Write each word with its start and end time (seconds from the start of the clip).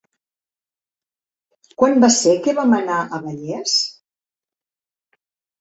Quan 1.81 2.01
va 2.05 2.09
ser 2.17 2.33
que 2.47 2.55
vam 2.61 2.73
anar 2.79 2.97
a 3.03 3.21
Vallés? 3.27 3.77